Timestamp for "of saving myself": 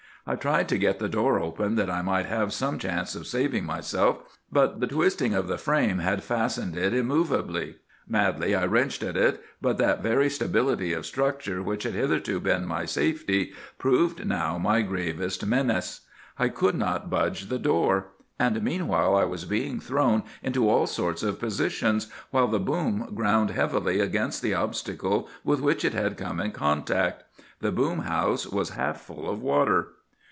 3.15-4.17